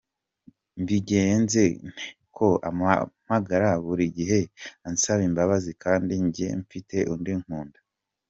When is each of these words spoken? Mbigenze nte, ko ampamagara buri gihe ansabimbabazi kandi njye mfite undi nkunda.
Mbigenze 0.81 1.61
nte, 1.75 1.89
ko 2.35 2.47
ampamagara 2.69 3.69
buri 3.85 4.05
gihe 4.17 4.39
ansabimbabazi 4.87 5.71
kandi 5.83 6.13
njye 6.25 6.47
mfite 6.61 6.97
undi 7.13 7.33
nkunda. 7.41 7.79